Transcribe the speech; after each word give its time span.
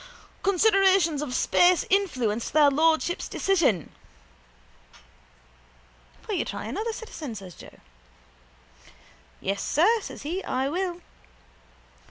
—Considerations 0.41 1.21
of 1.21 1.35
space 1.35 1.85
influenced 1.87 2.53
their 2.53 2.71
lordships' 2.71 3.27
decision. 3.27 3.91
—Will 6.27 6.33
you 6.33 6.43
try 6.45 6.65
another, 6.65 6.91
citizen? 6.91 7.35
says 7.35 7.53
Joe. 7.53 7.79
—Yes, 9.41 9.61
sir, 9.63 9.99
says 10.01 10.23
he. 10.23 10.43
I 10.43 10.69
will. 10.69 11.01